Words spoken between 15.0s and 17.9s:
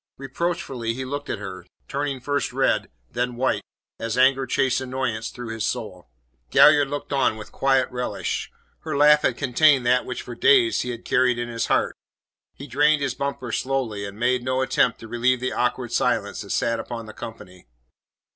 to relieve the awkward silence that sat upon the company.